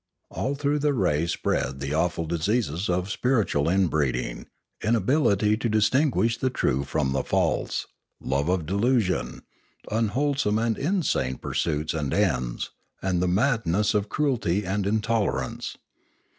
All 0.31 0.55
through 0.55 0.79
the 0.79 0.95
race 0.95 1.33
spread 1.33 1.79
the 1.79 1.93
awful 1.93 2.23
Inspiration 2.23 2.73
435 2.87 2.89
diseases 2.89 2.89
of 2.89 3.11
spiritual 3.11 3.69
inbreeding, 3.69 4.47
inability 4.81 5.55
to 5.57 5.69
distinguish 5.69 6.39
the 6.39 6.49
true 6.49 6.83
from 6.83 7.11
the 7.11 7.23
false, 7.23 7.85
love 8.19 8.49
of 8.49 8.65
delusion, 8.65 9.43
unwholesome 9.91 10.57
and 10.57 10.75
insane 10.75 11.37
pursuits 11.37 11.93
and 11.93 12.15
ends, 12.15 12.71
and 13.03 13.21
the 13.21 13.27
madness 13.27 13.93
of 13.93 14.09
cruelty 14.09 14.65
and 14.65 14.87
intolerance. 14.87 15.77